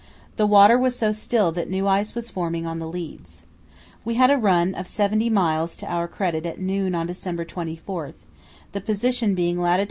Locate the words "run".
4.37-4.73